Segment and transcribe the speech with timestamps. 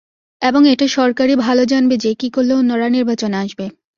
[0.41, 3.65] এবং এটা সরকারই ভালো জানবে যে কী করলে অন্যরা নির্বাচনে আসবে।